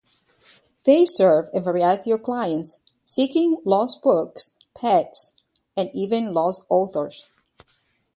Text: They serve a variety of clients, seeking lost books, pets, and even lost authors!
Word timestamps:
They 0.83 1.05
serve 1.05 1.49
a 1.53 1.59
variety 1.59 2.09
of 2.09 2.23
clients, 2.23 2.85
seeking 3.03 3.61
lost 3.63 4.01
books, 4.01 4.57
pets, 4.75 5.37
and 5.77 5.91
even 5.93 6.33
lost 6.33 6.65
authors! 6.69 7.29